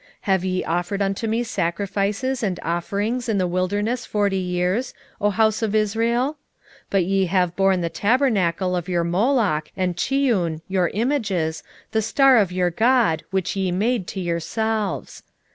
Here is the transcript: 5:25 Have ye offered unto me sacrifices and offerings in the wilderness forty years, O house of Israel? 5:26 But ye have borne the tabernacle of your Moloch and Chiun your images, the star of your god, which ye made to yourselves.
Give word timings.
5:25 0.03 0.07
Have 0.21 0.45
ye 0.45 0.63
offered 0.63 1.01
unto 1.03 1.27
me 1.27 1.43
sacrifices 1.43 2.41
and 2.41 2.59
offerings 2.63 3.29
in 3.29 3.37
the 3.37 3.45
wilderness 3.45 4.03
forty 4.03 4.39
years, 4.39 4.95
O 5.21 5.29
house 5.29 5.61
of 5.61 5.75
Israel? 5.75 6.37
5:26 6.85 6.85
But 6.89 7.05
ye 7.05 7.25
have 7.27 7.55
borne 7.55 7.81
the 7.81 7.89
tabernacle 7.89 8.75
of 8.75 8.89
your 8.89 9.03
Moloch 9.03 9.69
and 9.77 9.95
Chiun 9.95 10.61
your 10.67 10.87
images, 10.95 11.61
the 11.91 12.01
star 12.01 12.37
of 12.39 12.51
your 12.51 12.71
god, 12.71 13.21
which 13.29 13.55
ye 13.55 13.71
made 13.71 14.07
to 14.07 14.19
yourselves. 14.19 15.21